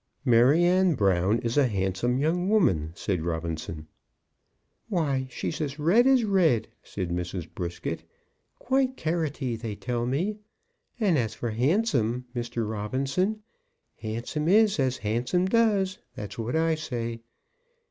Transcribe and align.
"Maryanne 0.25 0.95
Brown 0.95 1.37
is 1.43 1.57
a 1.57 1.67
handsome 1.67 2.17
young 2.17 2.49
woman," 2.49 2.91
said 2.95 3.21
Robinson. 3.21 3.85
"Why, 4.89 5.27
she's 5.29 5.61
as 5.61 5.77
red 5.77 6.07
as 6.07 6.23
red," 6.23 6.67
said 6.81 7.11
Mrs. 7.11 7.47
Brisket; 7.47 8.01
"quite 8.57 8.97
carroty, 8.97 9.55
they 9.55 9.75
tell 9.75 10.07
me. 10.07 10.39
And 10.99 11.19
as 11.19 11.35
for 11.35 11.51
handsome, 11.51 12.25
Mr. 12.35 12.67
Robinson; 12.67 13.43
handsome 13.99 14.47
is 14.47 14.79
as 14.79 14.97
handsome 14.97 15.45
does; 15.45 15.99
that's 16.15 16.35
what 16.39 16.55
I 16.55 16.73
say. 16.73 17.21